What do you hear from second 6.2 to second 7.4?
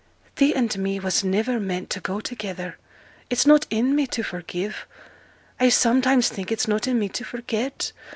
think it's not in me to